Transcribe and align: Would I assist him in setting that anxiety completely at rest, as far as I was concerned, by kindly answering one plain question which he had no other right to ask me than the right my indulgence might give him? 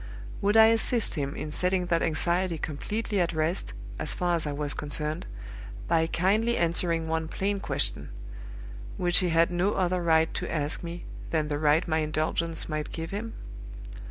Would 0.41 0.57
I 0.57 0.65
assist 0.73 1.13
him 1.13 1.35
in 1.35 1.51
setting 1.51 1.85
that 1.85 2.01
anxiety 2.01 2.57
completely 2.57 3.21
at 3.21 3.33
rest, 3.33 3.73
as 3.99 4.15
far 4.15 4.33
as 4.33 4.47
I 4.47 4.51
was 4.51 4.73
concerned, 4.73 5.27
by 5.87 6.07
kindly 6.07 6.57
answering 6.57 7.07
one 7.07 7.27
plain 7.27 7.59
question 7.59 8.09
which 8.97 9.19
he 9.19 9.29
had 9.29 9.51
no 9.51 9.73
other 9.75 10.01
right 10.01 10.33
to 10.33 10.51
ask 10.51 10.81
me 10.83 11.03
than 11.29 11.49
the 11.49 11.59
right 11.59 11.87
my 11.87 11.99
indulgence 11.99 12.67
might 12.67 12.91
give 12.91 13.11
him? 13.11 13.35